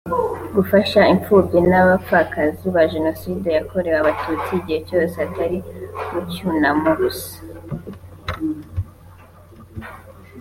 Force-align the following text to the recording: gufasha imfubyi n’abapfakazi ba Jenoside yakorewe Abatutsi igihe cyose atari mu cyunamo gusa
gufasha 0.55 1.01
imfubyi 1.13 1.59
n’abapfakazi 1.69 2.65
ba 2.75 2.83
Jenoside 2.93 3.47
yakorewe 3.57 3.97
Abatutsi 3.99 4.49
igihe 4.59 4.79
cyose 4.87 5.15
atari 5.25 5.59
mu 6.11 6.19
cyunamo 6.31 6.89
gusa 6.99 7.35